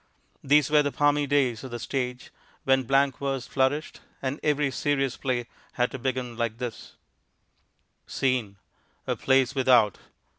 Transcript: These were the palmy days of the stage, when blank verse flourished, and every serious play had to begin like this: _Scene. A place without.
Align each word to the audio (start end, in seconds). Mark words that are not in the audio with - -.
These 0.43 0.71
were 0.71 0.81
the 0.81 0.91
palmy 0.91 1.27
days 1.27 1.63
of 1.63 1.69
the 1.69 1.77
stage, 1.77 2.31
when 2.63 2.85
blank 2.85 3.19
verse 3.19 3.45
flourished, 3.45 4.01
and 4.19 4.39
every 4.41 4.71
serious 4.71 5.15
play 5.15 5.45
had 5.73 5.91
to 5.91 5.99
begin 5.99 6.35
like 6.35 6.57
this: 6.57 6.95
_Scene. 8.07 8.55
A 9.05 9.15
place 9.15 9.53
without. 9.53 9.99